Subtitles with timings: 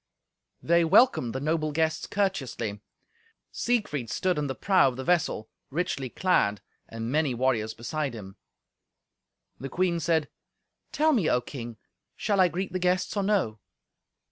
[0.63, 2.79] They welcomed the noble guests courteously.
[3.51, 8.35] Siegfried stood in the prow of the vessel, richly clad, and many warriors beside him.
[9.59, 10.27] The queen said,
[10.91, 11.77] "Tell me, O King,
[12.15, 13.59] shall I greet the guests, or no?"